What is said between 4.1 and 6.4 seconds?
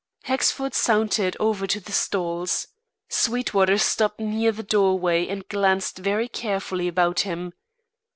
near the doorway and glanced very